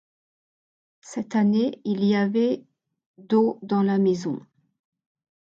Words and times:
Cette 1.01 1.35
année 1.35 1.79
il 1.85 2.03
y 2.03 2.15
avait 2.15 2.65
d’eau 3.19 3.59
dans 3.61 3.83
la 3.83 3.99
maison. 3.99 4.41